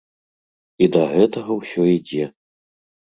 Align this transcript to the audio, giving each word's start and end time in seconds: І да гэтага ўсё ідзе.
І 0.85 0.87
да 0.95 1.03
гэтага 1.11 1.51
ўсё 1.59 1.81
ідзе. 1.97 2.25